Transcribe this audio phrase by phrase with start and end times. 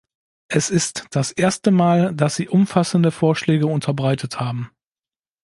[0.47, 4.71] Es ist das erste Mal, dass sie umfassende Vorschläge unterbreitet haben.